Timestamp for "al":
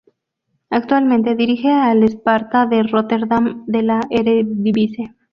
1.71-2.01